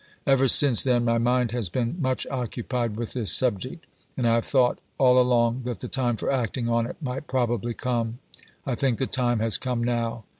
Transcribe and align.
Ever 0.25 0.47
since 0.47 0.83
then 0.83 1.05
my 1.05 1.19
mind 1.19 1.51
has 1.51 1.69
been 1.69 2.01
much 2.01 2.25
occupied 2.31 2.95
with 2.95 3.13
this 3.13 3.31
subject, 3.31 3.85
and 4.17 4.27
I 4.27 4.33
have 4.33 4.45
thought, 4.45 4.79
all 4.97 5.21
along, 5.21 5.61
that 5.65 5.79
the 5.79 5.87
time 5.87 6.15
for 6.15 6.31
acting 6.31 6.67
on 6.67 6.87
it 6.87 6.95
might 7.03 7.27
probably 7.27 7.75
come. 7.75 8.17
I 8.65 8.73
think 8.73 8.97
the 8.97 9.05
time 9.05 9.41
has 9.41 9.59
come 9.59 9.83
now. 9.83 10.23